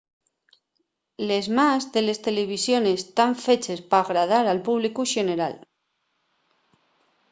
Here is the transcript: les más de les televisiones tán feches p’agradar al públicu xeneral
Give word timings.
les 1.29 1.47
más 1.59 1.81
de 1.93 2.01
les 2.07 2.19
televisiones 2.27 2.99
tán 3.17 3.31
feches 3.45 3.81
p’agradar 3.89 4.45
al 4.47 4.59
públicu 4.67 5.01
xeneral 5.13 5.55